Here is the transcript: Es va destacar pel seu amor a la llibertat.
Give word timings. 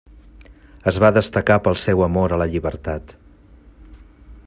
Es 0.91 0.97
va 1.03 1.11
destacar 1.17 1.59
pel 1.67 1.79
seu 1.83 2.03
amor 2.07 2.33
a 2.39 2.43
la 2.45 2.51
llibertat. 2.55 3.15